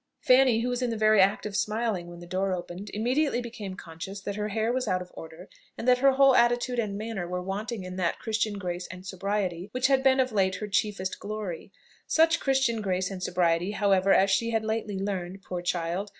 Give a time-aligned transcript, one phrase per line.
[0.19, 3.75] Fanny, who was in the very act of smiling when the door opened, immediately became
[3.75, 7.27] conscious that her hair was out of order, and that her whole attitude and manner
[7.27, 11.19] were wanting in that Christian grace and sobriety which had been of late her chiefest
[11.19, 11.71] glory.
[12.07, 16.09] Such Christian grace and sobriety, however, as she had lately learned, poor child!